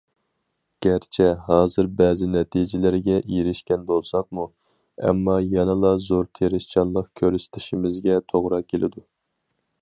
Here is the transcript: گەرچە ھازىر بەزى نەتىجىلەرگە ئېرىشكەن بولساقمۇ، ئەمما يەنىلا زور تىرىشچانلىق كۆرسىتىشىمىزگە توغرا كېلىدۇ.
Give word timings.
گەرچە 0.83 1.25
ھازىر 1.49 1.89
بەزى 1.99 2.29
نەتىجىلەرگە 2.35 3.17
ئېرىشكەن 3.35 3.83
بولساقمۇ، 3.91 4.47
ئەمما 5.05 5.37
يەنىلا 5.51 5.93
زور 6.07 6.27
تىرىشچانلىق 6.41 7.13
كۆرسىتىشىمىزگە 7.23 8.19
توغرا 8.33 8.61
كېلىدۇ. 8.75 9.07